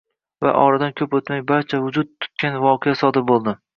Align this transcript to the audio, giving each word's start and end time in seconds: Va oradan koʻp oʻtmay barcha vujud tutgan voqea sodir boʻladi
Va 0.45 0.53
oradan 0.61 0.95
koʻp 1.01 1.13
oʻtmay 1.19 1.43
barcha 1.51 1.81
vujud 1.83 2.09
tutgan 2.27 2.59
voqea 2.65 2.97
sodir 3.03 3.27
boʻladi 3.31 3.55